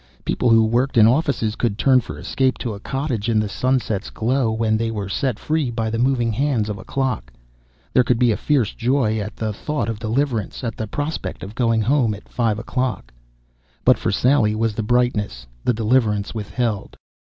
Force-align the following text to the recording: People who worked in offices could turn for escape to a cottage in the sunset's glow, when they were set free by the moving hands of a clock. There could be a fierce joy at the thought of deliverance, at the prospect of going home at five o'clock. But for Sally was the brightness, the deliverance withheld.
People 0.25 0.49
who 0.49 0.65
worked 0.65 0.97
in 0.97 1.05
offices 1.05 1.55
could 1.55 1.77
turn 1.77 2.01
for 2.01 2.17
escape 2.17 2.57
to 2.57 2.73
a 2.73 2.79
cottage 2.79 3.29
in 3.29 3.39
the 3.39 3.47
sunset's 3.47 4.09
glow, 4.09 4.51
when 4.51 4.75
they 4.75 4.89
were 4.89 5.07
set 5.07 5.37
free 5.37 5.69
by 5.69 5.91
the 5.91 5.99
moving 5.99 6.31
hands 6.33 6.69
of 6.69 6.79
a 6.79 6.83
clock. 6.83 7.31
There 7.93 8.03
could 8.03 8.17
be 8.17 8.31
a 8.31 8.35
fierce 8.35 8.73
joy 8.73 9.19
at 9.19 9.35
the 9.35 9.53
thought 9.53 9.89
of 9.89 9.99
deliverance, 9.99 10.63
at 10.63 10.75
the 10.75 10.87
prospect 10.87 11.43
of 11.43 11.53
going 11.53 11.81
home 11.83 12.15
at 12.15 12.27
five 12.29 12.57
o'clock. 12.57 13.13
But 13.85 13.99
for 13.99 14.11
Sally 14.11 14.55
was 14.55 14.73
the 14.73 14.81
brightness, 14.81 15.45
the 15.63 15.71
deliverance 15.75 16.33
withheld. 16.33 16.97